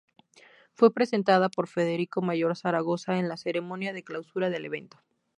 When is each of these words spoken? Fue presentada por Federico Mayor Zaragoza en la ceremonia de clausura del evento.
Fue 0.73 0.91
presentada 0.91 1.49
por 1.49 1.67
Federico 1.67 2.23
Mayor 2.23 2.57
Zaragoza 2.57 3.19
en 3.19 3.29
la 3.29 3.37
ceremonia 3.37 3.93
de 3.93 4.03
clausura 4.03 4.49
del 4.49 4.65
evento. 4.65 4.97